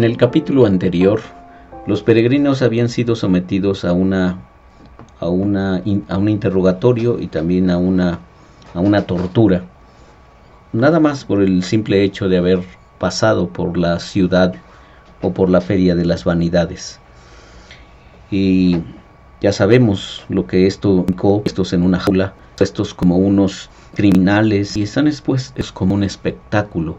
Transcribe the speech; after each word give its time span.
En 0.00 0.04
el 0.04 0.16
capítulo 0.16 0.64
anterior, 0.64 1.20
los 1.86 2.02
peregrinos 2.02 2.62
habían 2.62 2.88
sido 2.88 3.14
sometidos 3.14 3.84
a 3.84 3.92
una 3.92 4.38
a, 5.20 5.28
una, 5.28 5.82
a 6.08 6.16
un 6.16 6.28
interrogatorio 6.30 7.20
y 7.20 7.26
también 7.26 7.68
a 7.68 7.76
una, 7.76 8.18
a 8.72 8.80
una 8.80 9.02
tortura. 9.02 9.62
Nada 10.72 11.00
más 11.00 11.26
por 11.26 11.42
el 11.42 11.62
simple 11.64 12.02
hecho 12.02 12.30
de 12.30 12.38
haber 12.38 12.60
pasado 12.98 13.48
por 13.50 13.76
la 13.76 14.00
ciudad 14.00 14.54
o 15.20 15.34
por 15.34 15.50
la 15.50 15.60
feria 15.60 15.94
de 15.94 16.06
las 16.06 16.24
vanidades. 16.24 16.98
Y 18.30 18.78
ya 19.42 19.52
sabemos 19.52 20.24
lo 20.30 20.46
que 20.46 20.66
esto 20.66 21.04
estos 21.44 21.74
en 21.74 21.82
una 21.82 22.00
jaula, 22.00 22.32
estos 22.58 22.94
como 22.94 23.18
unos 23.18 23.68
criminales 23.94 24.78
y 24.78 24.84
están 24.84 25.08
expuestos 25.08 25.72
como 25.72 25.94
un 25.94 26.04
espectáculo 26.04 26.96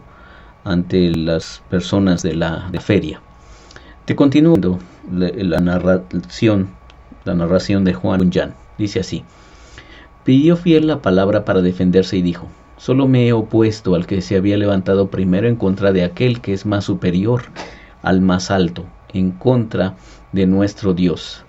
ante 0.64 1.10
las 1.10 1.62
personas 1.70 2.22
de 2.22 2.34
la, 2.34 2.70
feria. 2.80 3.20
Te 4.04 4.16
continúo 4.16 4.56
la, 5.10 5.60
narración, 5.60 6.68
la 7.24 7.34
narración 7.34 7.84
de 7.84 7.94
Juan 7.94 8.30
Jan. 8.32 8.54
Dice 8.78 9.00
así: 9.00 9.24
Pidió 10.24 10.56
fiel 10.56 10.86
la 10.86 11.02
palabra 11.02 11.44
para 11.44 11.62
defenderse 11.62 12.16
y 12.16 12.22
dijo: 12.22 12.48
Solo 12.76 13.06
me 13.06 13.26
he 13.28 13.32
opuesto 13.32 13.94
al 13.94 14.06
que 14.06 14.22
se 14.22 14.36
había 14.36 14.56
levantado 14.56 15.08
primero 15.08 15.48
en 15.48 15.56
contra 15.56 15.92
de 15.92 16.04
aquel 16.04 16.40
que 16.40 16.52
es 16.52 16.66
más 16.66 16.84
superior 16.84 17.42
al 18.02 18.20
más 18.20 18.50
alto, 18.50 18.84
en 19.12 19.30
contra 19.30 19.94
de 20.32 20.46
nuestro 20.46 20.94
Dios. 20.94 21.44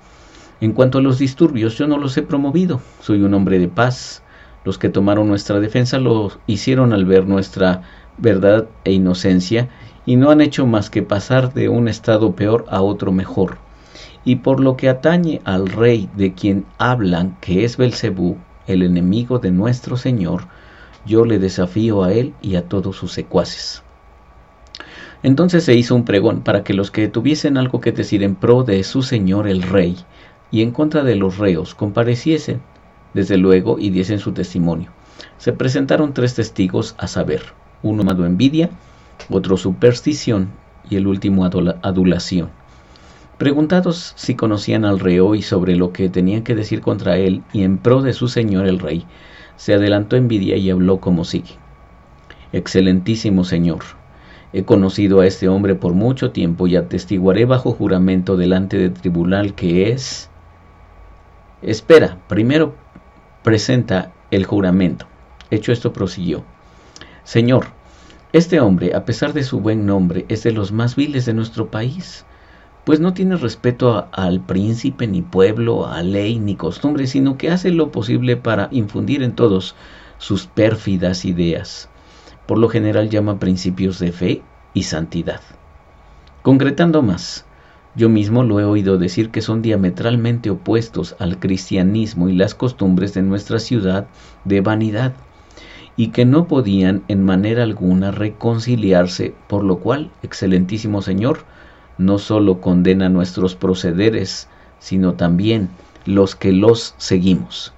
En 0.62 0.71
cuanto 0.71 0.99
a 0.99 1.02
los 1.02 1.20
disturbios, 1.20 1.77
yo 1.77 1.88
no 1.88 1.98
los 1.98 2.16
he 2.18 2.21
promovido. 2.21 2.79
Soy 3.01 3.21
un 3.21 3.34
hombre 3.34 3.60
de 3.60 3.68
paz. 3.68 4.21
Los 4.63 4.77
que 4.77 4.88
tomaron 4.88 5.27
nuestra 5.27 5.60
defensa 5.60 5.99
lo 5.99 6.32
hicieron 6.48 6.93
al 6.93 7.04
ver 7.04 7.27
nuestra 7.27 7.82
verdad 8.18 8.68
e 8.84 8.92
inocencia 8.92 9.70
y 10.06 10.16
no 10.16 10.32
han 10.32 10.42
hecho 10.42 10.66
más 10.66 10.90
que 10.90 11.02
pasar 11.02 11.54
de 11.54 11.70
un 11.70 11.88
estado 11.88 12.36
peor 12.36 12.66
a 12.70 12.82
otro 12.82 13.12
mejor. 13.12 13.58
Y 14.26 14.38
por 14.38 14.60
lo 14.60 14.78
que 14.78 14.90
atañe 14.90 15.42
al 15.44 15.68
rey 15.68 16.10
de 16.16 16.34
quien 16.34 16.66
hablan, 16.78 17.38
que 17.41 17.66
es 17.66 17.78
Belcebú, 17.78 18.38
el 18.68 18.84
enemigo 18.84 19.40
de 19.40 19.52
nuestro 19.52 19.98
Señor, 19.98 20.46
yo 21.06 21.26
le 21.26 21.40
desafío 21.40 22.04
a 22.04 22.14
él 22.14 22.34
y 22.41 22.56
a 22.56 22.68
todos 22.68 22.96
sus 22.96 23.12
secuaces. 23.12 23.84
Entonces 25.22 25.64
se 25.64 25.74
hizo 25.74 25.96
un 25.96 26.06
pregón 26.06 26.41
para 26.41 26.64
que 26.64 26.74
los 26.74 26.91
que 26.91 27.08
tuviesen 27.08 27.58
algo 27.58 27.80
que 27.80 27.91
decir 27.91 28.24
en 28.24 28.36
pro 28.36 28.64
de 28.64 28.84
su 28.84 29.04
Señor 29.04 29.48
el 29.48 29.62
rey 29.62 29.98
y 30.52 30.62
en 30.62 30.72
contra 30.72 31.04
de 31.04 31.16
los 31.16 31.38
reos 31.38 31.76
compareciesen, 31.76 32.62
desde 33.14 33.38
luego, 33.38 33.80
y 33.80 33.90
diesen 33.90 34.20
su 34.20 34.34
testimonio. 34.34 34.91
Se 35.38 35.54
presentaron 35.54 36.14
tres 36.14 36.36
testigos 36.36 36.96
a 36.98 37.08
saber, 37.08 37.41
uno 37.84 38.03
llamado 38.03 38.26
envidia, 38.26 38.70
otro 39.29 39.57
superstición 39.57 40.49
y 40.89 40.95
el 40.95 41.05
último 41.07 41.45
adulación. 41.45 42.49
Preguntados 43.37 44.13
si 44.15 44.35
conocían 44.35 44.85
al 44.85 44.99
reo 44.99 45.35
y 45.35 45.41
sobre 45.41 45.76
lo 45.76 45.91
que 45.91 46.09
tenían 46.09 46.43
que 46.43 46.55
decir 46.55 46.81
contra 46.81 47.17
él 47.17 47.43
y 47.51 47.63
en 47.63 47.77
pro 47.77 48.01
de 48.01 48.13
su 48.13 48.27
señor 48.27 48.67
el 48.67 48.79
rey, 48.79 49.05
se 49.55 49.73
adelantó 49.73 50.15
envidia 50.15 50.55
y 50.55 50.70
habló 50.70 50.99
como 50.99 51.26
sigue. 51.26 51.51
Excelentísimo 52.54 53.43
señor, 53.43 53.84
he 54.54 54.63
conocido 54.63 55.20
a 55.20 55.26
este 55.26 55.49
hombre 55.49 55.76
por 55.76 55.93
mucho 55.93 56.31
tiempo 56.31 56.67
y 56.67 56.76
atestiguaré 56.76 57.45
bajo 57.45 57.71
juramento 57.71 58.37
delante 58.37 58.77
del 58.77 58.93
tribunal 58.93 59.55
que 59.55 59.91
es... 59.91 60.29
Espera, 61.61 62.20
primero 62.27 62.76
presenta 63.41 64.13
el 64.31 64.45
juramento. 64.45 65.06
Hecho 65.50 65.72
esto 65.72 65.91
prosiguió. 65.94 66.43
Señor, 67.23 67.67
este 68.34 68.59
hombre, 68.59 68.95
a 68.95 69.06
pesar 69.06 69.34
de 69.34 69.44
su 69.44 69.59
buen 69.61 69.85
nombre, 69.85 70.25
es 70.28 70.44
de 70.44 70.51
los 70.51 70.72
más 70.72 70.95
viles 70.95 71.25
de 71.25 71.34
nuestro 71.34 71.72
país, 71.72 72.25
pues 72.84 73.00
no 73.00 73.13
tiene 73.13 73.38
respeto 73.38 74.07
al 74.11 74.41
príncipe, 74.41 75.07
ni 75.07 75.22
pueblo, 75.22 75.88
a 75.88 76.03
ley, 76.03 76.39
ni 76.39 76.56
costumbre, 76.56 77.07
sino 77.07 77.38
que 77.38 77.50
hace 77.50 77.69
lo 77.69 77.91
posible 77.91 78.35
para 78.35 78.67
infundir 78.72 79.23
en 79.23 79.35
todos 79.35 79.75
sus 80.17 80.47
pérfidas 80.47 81.23
ideas. 81.23 81.89
Por 82.45 82.57
lo 82.57 82.67
general 82.67 83.09
llama 83.09 83.40
principios 83.40 84.00
de 84.00 84.11
fe 84.11 84.41
y 84.73 84.84
santidad. 84.84 85.40
Concretando 86.41 87.01
más, 87.01 87.45
yo 87.95 88.09
mismo 88.09 88.44
lo 88.44 88.59
he 88.59 88.66
oído 88.66 88.97
decir 88.97 89.29
que 89.29 89.41
son 89.41 89.61
diametralmente 89.61 90.50
opuestos 90.50 91.16
al 91.19 91.40
cristianismo 91.40 92.28
y 92.28 92.35
las 92.35 92.53
costumbres 92.53 93.13
de 93.13 93.22
nuestra 93.22 93.59
ciudad 93.59 94.07
de 94.44 94.59
vanidad 94.59 95.13
y 95.95 96.07
que 96.09 96.25
no 96.25 96.47
podían 96.47 97.03
en 97.07 97.23
manera 97.23 97.63
alguna 97.63 98.11
reconciliarse, 98.11 99.33
por 99.47 99.63
lo 99.63 99.77
cual, 99.77 100.11
excelentísimo 100.23 101.01
Señor, 101.01 101.45
no 101.97 102.17
sólo 102.17 102.61
condena 102.61 103.09
nuestros 103.09 103.55
procederes, 103.55 104.47
sino 104.79 105.13
también 105.13 105.69
los 106.05 106.35
que 106.35 106.51
los 106.51 106.95
seguimos. 106.97 107.73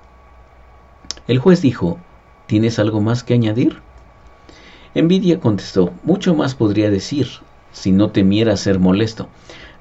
El 1.27 1.39
juez 1.39 1.61
dijo, 1.61 1.99
¿tienes 2.47 2.79
algo 2.79 3.01
más 3.01 3.23
que 3.23 3.33
añadir? 3.33 3.81
Envidia 4.93 5.39
contestó, 5.39 5.91
mucho 6.03 6.35
más 6.35 6.55
podría 6.55 6.89
decir, 6.89 7.27
si 7.71 7.91
no 7.91 8.11
temiera 8.11 8.55
ser 8.55 8.79
molesto. 8.79 9.27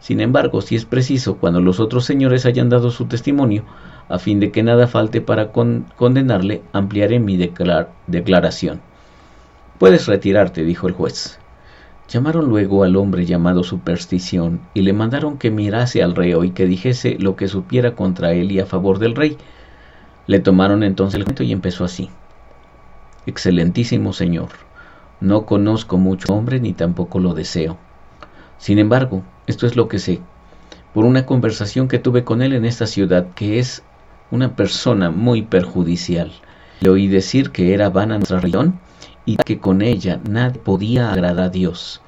Sin 0.01 0.21
embargo, 0.21 0.61
si 0.61 0.75
es 0.75 0.85
preciso, 0.85 1.37
cuando 1.37 1.61
los 1.61 1.81
otros 1.81 2.05
señores 2.05 2.45
hayan 2.45 2.69
dado 2.69 2.91
su 2.91 3.07
testimonio, 3.07 3.65
a 4.09 4.19
fin 4.19 4.41
de 4.41 4.51
que 4.51 4.63
nada 4.63 4.87
falte 4.87 5.21
para 5.21 5.51
condenarle, 5.53 6.63
ampliaré 6.73 7.19
mi 7.19 7.37
declaración. 7.37 8.81
Puedes 9.79 10.07
retirarte, 10.07 10.65
dijo 10.65 10.87
el 10.89 10.95
juez. 10.95 11.39
Llamaron 12.09 12.49
luego 12.49 12.85
al 12.85 12.97
hombre 12.97 13.25
llamado 13.25 13.65
Superstición 13.65 14.61
y 14.75 14.83
le 14.83 14.93
mandaron 14.93 15.39
que 15.39 15.51
mirase 15.51 16.03
al 16.03 16.15
reo 16.15 16.45
y 16.45 16.51
que 16.51 16.67
dijese 16.67 17.17
lo 17.19 17.35
que 17.35 17.49
supiera 17.49 17.95
contra 17.95 18.33
él 18.33 18.53
y 18.53 18.61
a 18.61 18.67
favor 18.67 18.99
del 18.99 19.15
rey. 19.15 19.39
Le 20.27 20.39
tomaron 20.39 20.83
entonces 20.83 21.19
el 21.19 21.25
cuento 21.25 21.43
y 21.43 21.53
empezó 21.53 21.85
así. 21.85 22.11
Excelentísimo 23.27 24.13
señor, 24.13 24.51
no 25.21 25.47
conozco 25.47 25.97
mucho 25.97 26.35
hombre 26.35 26.61
ni 26.61 26.75
tampoco 26.75 27.21
lo 27.21 27.33
deseo. 27.33 27.79
Sin 28.59 28.79
embargo, 28.79 29.23
esto 29.47 29.67
es 29.67 29.77
lo 29.77 29.89
que 29.89 29.99
sé, 29.99 30.21
por 30.93 31.07
una 31.07 31.25
conversación 31.25 31.89
que 31.89 31.99
tuve 31.99 32.23
con 32.23 32.43
él 32.43 32.53
en 32.53 32.65
esta 32.65 32.87
ciudad, 32.87 33.29
que 33.35 33.59
es 33.59 33.83
una 34.35 34.57
persona 34.57 35.13
muy 35.13 35.43
perjudicial. 35.43 36.33
Le 36.81 36.91
oí 36.91 37.07
decir 37.07 37.53
que 37.53 37.73
era 37.73 37.89
vana 37.89 38.17
nuestra 38.17 38.41
religión 38.41 38.81
y 39.25 39.37
que 39.37 39.61
con 39.61 39.81
ella 39.81 40.21
nadie 40.29 40.59
podía 40.59 41.13
agradar 41.13 41.45
a 41.45 41.49
Dios, 41.51 42.01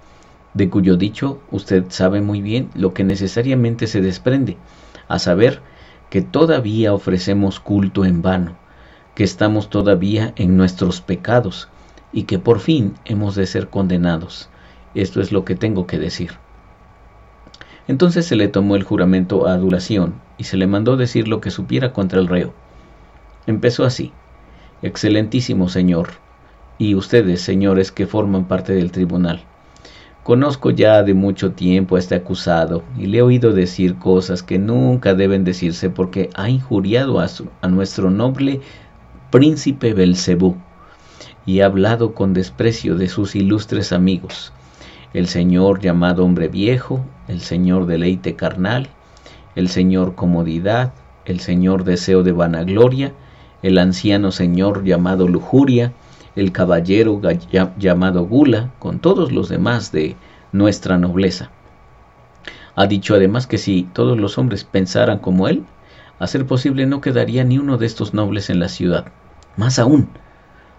de 0.53 0.69
cuyo 0.69 0.97
dicho 0.97 1.39
usted 1.53 1.85
sabe 1.89 2.21
muy 2.21 2.43
bien 2.43 2.69
lo 2.75 2.93
que 2.95 3.05
necesariamente 3.05 3.87
se 3.87 4.01
desprende, 4.01 4.57
a 5.07 5.21
saber 5.21 5.63
que 6.11 6.21
todavía 6.21 6.93
ofrecemos 6.93 7.61
culto 7.61 8.05
en 8.05 8.23
vano, 8.23 8.57
que 9.15 9.23
estamos 9.23 9.71
todavía 9.71 10.33
en 10.35 10.57
nuestros 10.57 11.01
pecados 11.01 11.69
y 12.13 12.25
que 12.25 12.41
por 12.41 12.59
fin 12.59 12.95
hemos 13.05 13.37
de 13.37 13.47
ser 13.47 13.69
condenados. 13.69 14.49
Esto 14.95 15.21
es 15.21 15.31
lo 15.31 15.45
que 15.45 15.55
tengo 15.55 15.87
que 15.87 16.01
decir. 16.01 16.33
Entonces 17.89 18.27
se 18.27 18.37
le 18.37 18.49
tomó 18.49 18.77
el 18.77 18.83
juramento 18.83 19.47
a 19.47 19.55
adulación 19.55 20.15
y 20.39 20.45
se 20.45 20.57
le 20.57 20.67
mandó 20.67 20.97
decir 20.97 21.29
lo 21.29 21.41
que 21.41 21.51
supiera 21.51 21.93
contra 21.93 22.21
el 22.21 22.27
reo. 22.27 22.53
Empezó 23.47 23.85
así. 23.85 24.13
Excelentísimo 24.83 25.69
señor, 25.69 26.09
y 26.79 26.95
ustedes, 26.95 27.41
señores 27.41 27.93
que 27.93 28.07
forman 28.07 28.47
parte 28.47 28.75
del 28.75 28.91
tribunal. 28.91 29.43
Conozco 30.23 30.71
ya 30.71 31.05
de 31.05 31.15
mucho 31.15 31.53
tiempo 31.53 31.95
a 31.95 32.01
este 32.01 32.17
acusado 32.17 32.83
y 32.99 33.07
le 33.07 33.19
he 33.19 33.23
oído 33.23 33.53
decir 33.53 33.95
cosas 33.95 34.43
que 34.43 34.59
nunca 34.59 35.15
deben 35.15 35.45
decirse 35.45 35.89
porque 35.89 36.31
ha 36.35 36.51
injuriado 36.51 37.21
a, 37.21 37.29
a 37.61 37.69
nuestro 37.69 38.11
noble 38.11 38.61
príncipe 39.31 39.95
Belcebú 39.95 40.57
y 41.47 41.61
ha 41.61 41.67
hablado 41.67 42.13
con 42.13 42.35
desprecio 42.35 42.97
de 42.97 43.09
sus 43.09 43.37
ilustres 43.37 43.93
amigos, 43.93 44.53
el 45.17 45.29
señor 45.29 45.81
llamado 45.81 46.27
hombre 46.27 46.49
viejo, 46.49 47.03
el 47.27 47.41
señor 47.41 47.87
deleite 47.87 48.37
carnal, 48.37 48.89
el 49.55 49.71
señor 49.71 50.15
comodidad, 50.15 50.93
el 51.25 51.41
señor 51.41 51.85
deseo 51.85 52.23
de 52.23 52.33
vanagloria, 52.33 53.15
el 53.63 53.79
anciano 53.79 54.31
señor 54.31 54.85
llamado 54.85 55.27
lujuria, 55.27 55.95
el 56.37 56.53
caballero 56.53 57.19
llamado 57.79 58.27
gula, 58.27 58.75
con 58.79 58.99
todos 58.99 59.33
los 59.33 59.49
demás 59.49 59.91
de 59.91 60.17
nuestra 60.53 60.99
nobleza. 60.99 61.51
Ha 62.75 62.87
dicho 62.87 63.15
además 63.15 63.47
que 63.47 63.57
si 63.57 63.85
todos 63.85 64.19
los 64.19 64.37
hombres 64.37 64.65
pensaran 64.65 65.21
como 65.21 65.49
él, 65.49 65.65
a 66.19 66.27
ser 66.27 66.45
posible 66.45 66.85
no 66.85 67.01
quedaría 67.01 67.43
ni 67.43 67.57
uno 67.57 67.79
de 67.79 67.87
estos 67.87 68.13
nobles 68.13 68.51
en 68.51 68.61
la 68.61 68.69
ciudad. 68.69 69.07
Más 69.57 69.79
aún, 69.79 70.11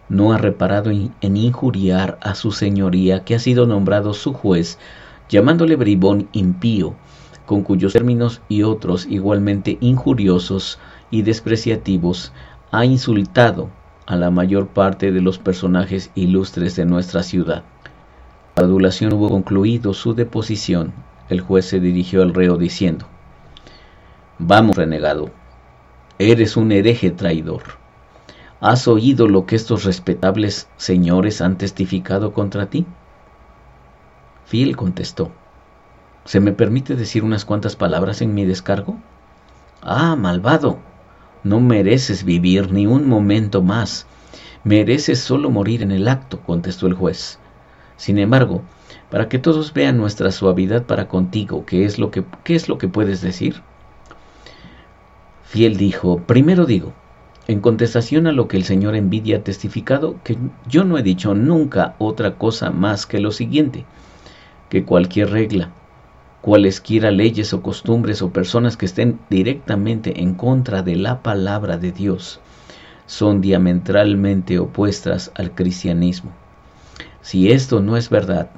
no 0.10 0.32
ha 0.32 0.38
reparado 0.38 0.92
en 0.92 1.38
injuriar 1.38 2.18
a 2.22 2.36
su 2.36 2.52
señoría 2.52 3.24
que 3.24 3.36
ha 3.36 3.40
sido 3.40 3.66
nombrado 3.66 4.14
su 4.14 4.34
juez, 4.34 4.80
llamándole 5.30 5.76
bribón 5.76 6.30
impío, 6.32 6.96
con 7.46 7.64
cuyos 7.64 7.94
términos 7.94 8.42
y 8.50 8.64
otros 8.64 9.06
igualmente 9.10 9.78
injuriosos 9.82 10.80
y 11.12 11.22
despreciativos 11.22 12.34
ha 12.72 12.86
insultado 12.86 13.70
a 14.06 14.16
la 14.16 14.32
mayor 14.32 14.68
parte 14.68 15.12
de 15.12 15.22
los 15.22 15.38
personajes 15.38 16.12
ilustres 16.16 16.76
de 16.76 16.86
nuestra 16.86 17.24
ciudad. 17.24 17.64
La 18.56 18.64
adulación 18.64 19.14
hubo 19.14 19.30
concluido 19.30 19.94
su 19.94 20.14
deposición. 20.14 20.94
El 21.30 21.42
juez 21.42 21.66
se 21.66 21.80
dirigió 21.80 22.22
al 22.22 22.34
reo 22.34 22.58
diciendo, 22.58 23.06
Vamos, 24.40 24.76
renegado, 24.76 25.30
eres 26.20 26.58
un 26.58 26.72
hereje 26.72 27.12
traidor. 27.12 27.64
¿Has 28.60 28.88
oído 28.88 29.28
lo 29.28 29.46
que 29.46 29.56
estos 29.56 29.84
respetables 29.84 30.68
señores 30.78 31.42
han 31.42 31.60
testificado 31.60 32.34
contra 32.34 32.66
ti? 32.66 32.88
Fiel 34.46 34.76
contestó, 34.76 35.32
¿se 36.26 36.40
me 36.40 36.54
permite 36.54 36.96
decir 36.96 37.24
unas 37.24 37.46
cuantas 37.46 37.76
palabras 37.76 38.24
en 38.24 38.34
mi 38.34 38.46
descargo? 38.46 38.98
Ah, 39.84 40.16
malvado, 40.16 40.80
no 41.44 41.60
mereces 41.60 42.24
vivir 42.24 42.72
ni 42.72 42.88
un 42.88 43.08
momento 43.08 43.62
más, 43.62 44.08
mereces 44.64 45.20
solo 45.20 45.52
morir 45.52 45.84
en 45.84 45.92
el 45.92 46.08
acto, 46.08 46.40
contestó 46.40 46.88
el 46.88 46.96
juez. 46.96 47.38
Sin 47.96 48.18
embargo, 48.18 48.64
para 49.12 49.30
que 49.30 49.38
todos 49.38 49.72
vean 49.72 49.98
nuestra 49.98 50.32
suavidad 50.32 50.84
para 50.86 51.08
contigo, 51.08 51.64
¿qué 51.64 51.86
es 51.86 52.00
lo 52.00 52.10
que, 52.10 52.24
qué 52.44 52.56
es 52.56 52.70
lo 52.70 52.80
que 52.80 52.88
puedes 52.88 53.22
decir? 53.22 53.62
Fiel 55.44 55.78
dijo, 55.78 56.24
primero 56.26 56.66
digo, 56.66 56.94
en 57.48 57.62
contestación 57.62 58.28
a 58.28 58.34
lo 58.34 58.50
que 58.50 58.58
el 58.58 58.66
Señor 58.66 58.96
envidia 58.96 59.38
ha 59.38 59.44
testificado, 59.44 60.18
que 60.24 60.38
yo 60.68 60.84
no 60.84 60.98
he 60.98 61.04
dicho 61.04 61.34
nunca 61.34 61.96
otra 61.98 62.36
cosa 62.36 62.72
más 62.72 63.06
que 63.06 63.20
lo 63.20 63.32
siguiente, 63.32 63.86
que 64.70 64.84
cualquier 64.84 65.32
regla, 65.32 65.72
cualesquiera 66.42 67.10
leyes 67.10 67.54
o 67.54 67.62
costumbres 67.62 68.22
o 68.22 68.32
personas 68.32 68.76
que 68.76 68.86
estén 68.86 69.20
directamente 69.30 70.22
en 70.22 70.34
contra 70.34 70.84
de 70.84 70.98
la 70.98 71.24
palabra 71.24 71.78
de 71.78 71.94
Dios, 71.94 72.42
son 73.06 73.40
diametralmente 73.40 74.60
opuestas 74.60 75.32
al 75.36 75.52
cristianismo. 75.52 76.32
Si 77.22 77.50
esto 77.50 77.80
no 77.80 77.96
es 77.96 78.10
verdad, 78.10 78.50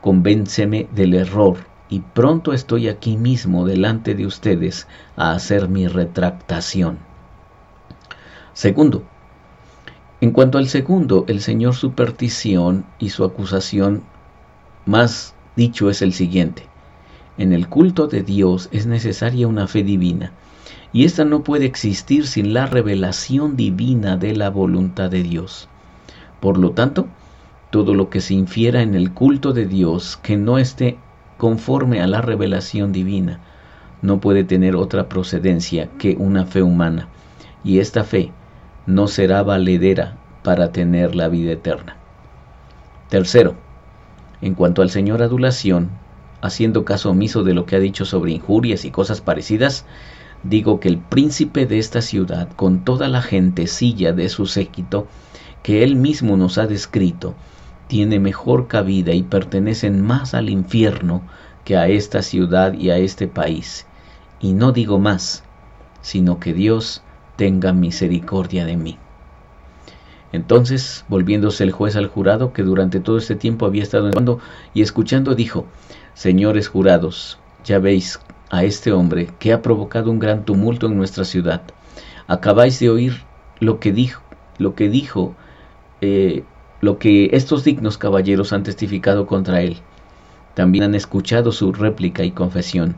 convénceme 0.00 0.88
del 0.94 1.14
error 1.14 1.58
y 1.90 2.00
pronto 2.00 2.54
estoy 2.54 2.88
aquí 2.88 3.18
mismo 3.18 3.66
delante 3.66 4.14
de 4.14 4.24
ustedes 4.24 4.88
a 5.16 5.32
hacer 5.32 5.68
mi 5.68 5.86
retractación. 5.86 7.11
Segundo, 8.54 9.02
en 10.20 10.30
cuanto 10.30 10.58
al 10.58 10.68
segundo, 10.68 11.24
el 11.26 11.40
Señor 11.40 11.74
su 11.74 11.92
perdición 11.92 12.84
y 12.98 13.08
su 13.08 13.24
acusación 13.24 14.02
más 14.86 15.34
dicho 15.56 15.90
es 15.90 16.02
el 16.02 16.12
siguiente. 16.12 16.64
En 17.38 17.52
el 17.52 17.68
culto 17.68 18.06
de 18.08 18.22
Dios 18.22 18.68
es 18.70 18.86
necesaria 18.86 19.48
una 19.48 19.66
fe 19.66 19.82
divina, 19.82 20.32
y 20.92 21.06
esta 21.06 21.24
no 21.24 21.42
puede 21.42 21.64
existir 21.64 22.26
sin 22.26 22.52
la 22.52 22.66
revelación 22.66 23.56
divina 23.56 24.16
de 24.16 24.36
la 24.36 24.50
voluntad 24.50 25.10
de 25.10 25.22
Dios. 25.22 25.68
Por 26.40 26.58
lo 26.58 26.72
tanto, 26.72 27.08
todo 27.70 27.94
lo 27.94 28.10
que 28.10 28.20
se 28.20 28.34
infiera 28.34 28.82
en 28.82 28.94
el 28.94 29.12
culto 29.12 29.52
de 29.52 29.66
Dios 29.66 30.18
que 30.22 30.36
no 30.36 30.58
esté 30.58 30.98
conforme 31.38 32.02
a 32.02 32.06
la 32.06 32.20
revelación 32.20 32.92
divina 32.92 33.40
no 34.02 34.20
puede 34.20 34.44
tener 34.44 34.76
otra 34.76 35.08
procedencia 35.08 35.88
que 35.98 36.16
una 36.18 36.44
fe 36.44 36.62
humana, 36.62 37.08
y 37.64 37.78
esta 37.78 38.04
fe 38.04 38.30
no 38.86 39.06
será 39.06 39.42
valedera 39.42 40.16
para 40.42 40.72
tener 40.72 41.14
la 41.14 41.28
vida 41.28 41.52
eterna. 41.52 41.96
Tercero, 43.08 43.54
en 44.40 44.54
cuanto 44.54 44.82
al 44.82 44.90
Señor 44.90 45.22
adulación, 45.22 45.90
haciendo 46.40 46.84
caso 46.84 47.10
omiso 47.10 47.44
de 47.44 47.54
lo 47.54 47.66
que 47.66 47.76
ha 47.76 47.80
dicho 47.80 48.04
sobre 48.04 48.32
injurias 48.32 48.84
y 48.84 48.90
cosas 48.90 49.20
parecidas, 49.20 49.86
digo 50.42 50.80
que 50.80 50.88
el 50.88 50.98
príncipe 50.98 51.66
de 51.66 51.78
esta 51.78 52.02
ciudad, 52.02 52.48
con 52.56 52.84
toda 52.84 53.08
la 53.08 53.22
gentecilla 53.22 54.12
de 54.12 54.28
su 54.28 54.46
séquito, 54.46 55.06
que 55.62 55.84
él 55.84 55.94
mismo 55.94 56.36
nos 56.36 56.58
ha 56.58 56.66
descrito, 56.66 57.34
tiene 57.86 58.18
mejor 58.18 58.66
cabida 58.66 59.12
y 59.12 59.22
pertenecen 59.22 60.00
más 60.00 60.34
al 60.34 60.50
infierno 60.50 61.22
que 61.64 61.76
a 61.76 61.88
esta 61.88 62.22
ciudad 62.22 62.72
y 62.72 62.90
a 62.90 62.96
este 62.96 63.28
país. 63.28 63.86
Y 64.40 64.54
no 64.54 64.72
digo 64.72 64.98
más, 64.98 65.44
sino 66.00 66.40
que 66.40 66.52
Dios 66.52 67.02
tenga 67.42 67.72
misericordia 67.72 68.64
de 68.64 68.76
mí. 68.76 68.98
Entonces, 70.30 71.04
volviéndose 71.08 71.64
el 71.64 71.72
juez 71.72 71.96
al 71.96 72.06
jurado, 72.06 72.52
que 72.52 72.62
durante 72.62 73.00
todo 73.00 73.18
este 73.18 73.34
tiempo 73.34 73.66
había 73.66 73.82
estado 73.82 74.06
hablando 74.06 74.38
y 74.74 74.82
escuchando, 74.82 75.34
dijo, 75.34 75.66
Señores 76.14 76.68
jurados, 76.68 77.40
ya 77.64 77.80
veis 77.80 78.20
a 78.48 78.62
este 78.62 78.92
hombre 78.92 79.28
que 79.40 79.52
ha 79.52 79.60
provocado 79.60 80.12
un 80.12 80.20
gran 80.20 80.44
tumulto 80.44 80.86
en 80.86 80.96
nuestra 80.96 81.24
ciudad. 81.24 81.62
Acabáis 82.28 82.78
de 82.78 82.90
oír 82.90 83.24
lo 83.58 83.80
que 83.80 83.90
dijo, 83.90 84.22
lo 84.58 84.76
que 84.76 84.88
dijo 84.88 85.34
eh, 86.00 86.44
lo 86.80 86.98
que 86.98 87.30
estos 87.32 87.64
dignos 87.64 87.98
caballeros 87.98 88.52
han 88.52 88.62
testificado 88.62 89.26
contra 89.26 89.62
él. 89.62 89.78
También 90.54 90.84
han 90.84 90.94
escuchado 90.94 91.50
su 91.50 91.72
réplica 91.72 92.22
y 92.22 92.30
confesión. 92.30 92.94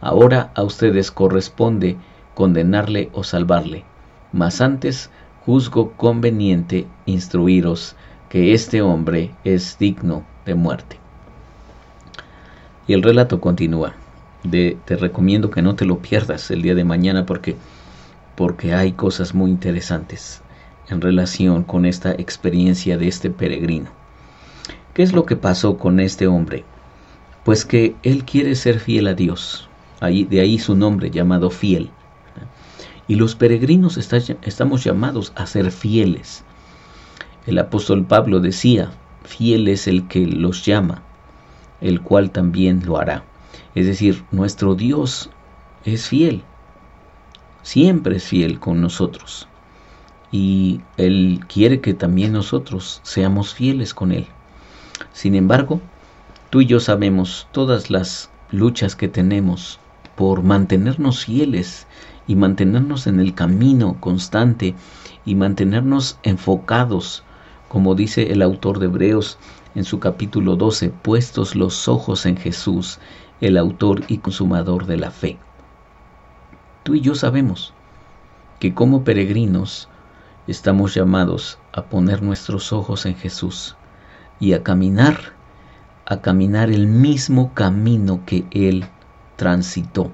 Ahora 0.00 0.50
a 0.56 0.64
ustedes 0.64 1.12
corresponde 1.12 1.96
condenarle 2.34 3.10
o 3.12 3.24
salvarle. 3.24 3.84
Mas 4.32 4.60
antes 4.60 5.10
juzgo 5.44 5.92
conveniente 5.92 6.86
instruiros 7.06 7.96
que 8.28 8.52
este 8.52 8.82
hombre 8.82 9.30
es 9.44 9.78
digno 9.78 10.24
de 10.44 10.54
muerte. 10.54 10.98
Y 12.86 12.92
el 12.92 13.02
relato 13.02 13.40
continúa. 13.40 13.94
De, 14.42 14.76
te 14.84 14.96
recomiendo 14.96 15.50
que 15.50 15.62
no 15.62 15.74
te 15.74 15.86
lo 15.86 16.00
pierdas 16.00 16.50
el 16.50 16.60
día 16.60 16.74
de 16.74 16.84
mañana 16.84 17.24
porque, 17.24 17.56
porque 18.34 18.74
hay 18.74 18.92
cosas 18.92 19.34
muy 19.34 19.50
interesantes 19.50 20.42
en 20.88 21.00
relación 21.00 21.62
con 21.64 21.86
esta 21.86 22.12
experiencia 22.12 22.98
de 22.98 23.08
este 23.08 23.30
peregrino. 23.30 23.90
¿Qué 24.92 25.02
es 25.02 25.12
lo 25.12 25.24
que 25.24 25.36
pasó 25.36 25.78
con 25.78 25.98
este 25.98 26.26
hombre? 26.26 26.64
Pues 27.44 27.64
que 27.64 27.96
él 28.02 28.24
quiere 28.24 28.54
ser 28.54 28.80
fiel 28.80 29.06
a 29.06 29.14
Dios, 29.14 29.68
de 30.00 30.40
ahí 30.40 30.58
su 30.58 30.76
nombre 30.76 31.10
llamado 31.10 31.50
fiel. 31.50 31.90
Y 33.06 33.16
los 33.16 33.34
peregrinos 33.34 33.98
estamos 33.98 34.84
llamados 34.84 35.32
a 35.36 35.46
ser 35.46 35.70
fieles. 35.70 36.44
El 37.46 37.58
apóstol 37.58 38.04
Pablo 38.04 38.40
decía, 38.40 38.92
fiel 39.24 39.68
es 39.68 39.86
el 39.86 40.08
que 40.08 40.26
los 40.26 40.64
llama, 40.64 41.02
el 41.80 42.00
cual 42.00 42.30
también 42.30 42.82
lo 42.86 42.98
hará. 42.98 43.24
Es 43.74 43.86
decir, 43.86 44.24
nuestro 44.30 44.74
Dios 44.74 45.30
es 45.84 46.08
fiel, 46.08 46.42
siempre 47.62 48.16
es 48.16 48.24
fiel 48.24 48.58
con 48.58 48.80
nosotros 48.80 49.48
y 50.34 50.80
Él 50.96 51.44
quiere 51.46 51.80
que 51.80 51.94
también 51.94 52.32
nosotros 52.32 53.00
seamos 53.04 53.54
fieles 53.54 53.94
con 53.94 54.10
Él. 54.10 54.26
Sin 55.12 55.36
embargo, 55.36 55.80
tú 56.50 56.60
y 56.60 56.66
yo 56.66 56.80
sabemos 56.80 57.46
todas 57.52 57.88
las 57.88 58.30
luchas 58.50 58.96
que 58.96 59.06
tenemos 59.06 59.78
por 60.16 60.42
mantenernos 60.42 61.24
fieles 61.24 61.86
y 62.26 62.36
mantenernos 62.36 63.06
en 63.06 63.20
el 63.20 63.34
camino 63.34 63.96
constante 64.00 64.74
y 65.24 65.34
mantenernos 65.34 66.18
enfocados, 66.22 67.24
como 67.68 67.94
dice 67.94 68.32
el 68.32 68.42
autor 68.42 68.78
de 68.78 68.86
Hebreos 68.86 69.38
en 69.74 69.84
su 69.84 69.98
capítulo 69.98 70.56
12, 70.56 70.90
puestos 70.90 71.56
los 71.56 71.88
ojos 71.88 72.26
en 72.26 72.36
Jesús, 72.36 72.98
el 73.40 73.56
autor 73.56 74.02
y 74.08 74.18
consumador 74.18 74.86
de 74.86 74.96
la 74.96 75.10
fe. 75.10 75.38
Tú 76.84 76.94
y 76.94 77.00
yo 77.00 77.14
sabemos 77.14 77.74
que 78.60 78.74
como 78.74 79.04
peregrinos 79.04 79.88
estamos 80.46 80.94
llamados 80.94 81.58
a 81.72 81.82
poner 81.82 82.22
nuestros 82.22 82.72
ojos 82.72 83.06
en 83.06 83.16
Jesús 83.16 83.76
y 84.38 84.52
a 84.52 84.62
caminar, 84.62 85.32
a 86.06 86.20
caminar 86.20 86.70
el 86.70 86.86
mismo 86.86 87.52
camino 87.54 88.20
que 88.26 88.44
Él 88.50 88.86
transitó. 89.36 90.10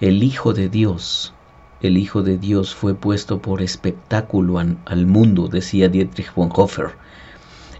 El 0.00 0.22
Hijo 0.22 0.52
de 0.52 0.68
Dios, 0.68 1.32
el 1.80 1.98
Hijo 1.98 2.22
de 2.22 2.38
Dios 2.38 2.74
fue 2.74 2.94
puesto 2.94 3.40
por 3.40 3.62
espectáculo 3.62 4.58
al 4.58 5.06
mundo, 5.06 5.48
decía 5.48 5.88
Dietrich 5.88 6.34
Bonhoeffer. 6.34 6.96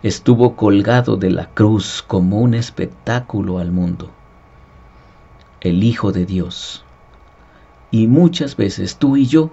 Estuvo 0.02 0.56
colgado 0.56 1.16
de 1.16 1.30
la 1.30 1.46
cruz 1.46 2.04
como 2.06 2.40
un 2.40 2.54
espectáculo 2.54 3.58
al 3.58 3.70
mundo. 3.70 4.10
El 5.60 5.84
Hijo 5.84 6.12
de 6.12 6.26
Dios. 6.26 6.84
Y 7.90 8.06
muchas 8.06 8.56
veces 8.56 8.96
tú 8.96 9.16
y 9.16 9.26
yo 9.26 9.50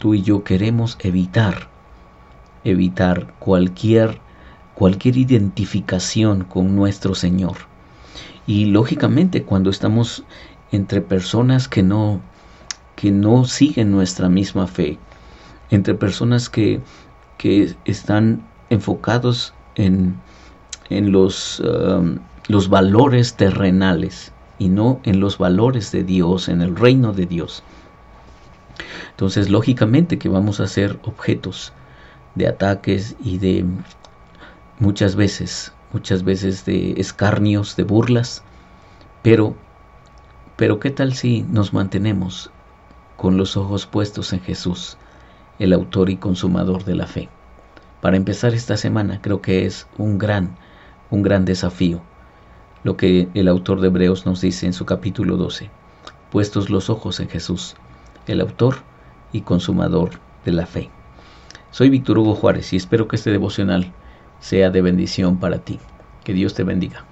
tú 0.00 0.14
y 0.14 0.22
yo 0.22 0.42
queremos 0.42 0.96
evitar, 1.00 1.68
evitar 2.64 3.34
cualquier, 3.38 4.18
cualquier 4.74 5.18
identificación 5.18 6.42
con 6.44 6.74
nuestro 6.74 7.14
Señor. 7.14 7.69
Y 8.50 8.64
lógicamente 8.64 9.44
cuando 9.44 9.70
estamos 9.70 10.24
entre 10.72 11.00
personas 11.02 11.68
que 11.68 11.84
no, 11.84 12.20
que 12.96 13.12
no 13.12 13.44
siguen 13.44 13.92
nuestra 13.92 14.28
misma 14.28 14.66
fe, 14.66 14.98
entre 15.70 15.94
personas 15.94 16.48
que, 16.48 16.80
que 17.38 17.76
están 17.84 18.44
enfocados 18.68 19.54
en, 19.76 20.16
en 20.88 21.12
los, 21.12 21.60
um, 21.60 22.18
los 22.48 22.68
valores 22.68 23.34
terrenales 23.34 24.32
y 24.58 24.68
no 24.68 24.98
en 25.04 25.20
los 25.20 25.38
valores 25.38 25.92
de 25.92 26.02
Dios, 26.02 26.48
en 26.48 26.60
el 26.60 26.74
reino 26.74 27.12
de 27.12 27.26
Dios. 27.26 27.62
Entonces, 29.12 29.48
lógicamente 29.48 30.18
que 30.18 30.28
vamos 30.28 30.58
a 30.58 30.66
ser 30.66 30.98
objetos 31.04 31.72
de 32.34 32.48
ataques 32.48 33.14
y 33.22 33.38
de 33.38 33.64
muchas 34.80 35.14
veces 35.14 35.72
muchas 35.92 36.24
veces 36.24 36.64
de 36.64 36.92
escarnios, 36.98 37.76
de 37.76 37.84
burlas, 37.84 38.42
pero, 39.22 39.54
pero 40.56 40.80
¿qué 40.80 40.90
tal 40.90 41.14
si 41.14 41.42
nos 41.42 41.72
mantenemos 41.72 42.50
con 43.16 43.36
los 43.36 43.56
ojos 43.56 43.86
puestos 43.86 44.32
en 44.32 44.40
Jesús, 44.40 44.96
el 45.58 45.72
autor 45.72 46.10
y 46.10 46.16
consumador 46.16 46.84
de 46.84 46.94
la 46.94 47.06
fe? 47.06 47.28
Para 48.00 48.16
empezar 48.16 48.54
esta 48.54 48.76
semana 48.76 49.20
creo 49.20 49.42
que 49.42 49.66
es 49.66 49.86
un 49.98 50.18
gran, 50.18 50.56
un 51.10 51.22
gran 51.22 51.44
desafío 51.44 52.02
lo 52.82 52.96
que 52.96 53.28
el 53.34 53.48
autor 53.48 53.80
de 53.80 53.88
Hebreos 53.88 54.26
nos 54.26 54.40
dice 54.40 54.66
en 54.66 54.72
su 54.72 54.86
capítulo 54.86 55.36
12, 55.36 55.70
puestos 56.30 56.70
los 56.70 56.88
ojos 56.88 57.20
en 57.20 57.28
Jesús, 57.28 57.76
el 58.26 58.40
autor 58.40 58.76
y 59.32 59.42
consumador 59.42 60.12
de 60.44 60.52
la 60.52 60.66
fe. 60.66 60.90
Soy 61.70 61.90
Víctor 61.90 62.18
Hugo 62.18 62.34
Juárez 62.34 62.72
y 62.72 62.76
espero 62.76 63.06
que 63.06 63.16
este 63.16 63.30
devocional 63.30 63.92
sea 64.40 64.70
de 64.70 64.82
bendición 64.82 65.38
para 65.38 65.64
ti. 65.64 65.80
Que 66.24 66.34
Dios 66.34 66.54
te 66.54 66.64
bendiga. 66.64 67.06